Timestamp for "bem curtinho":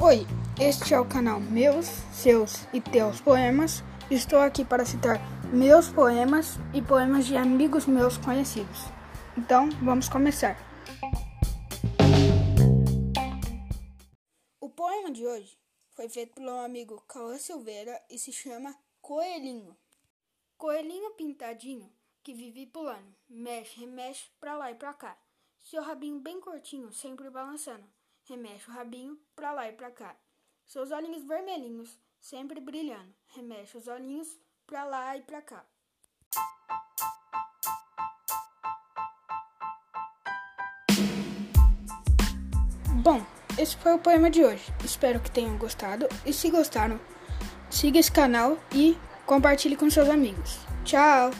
26.18-26.92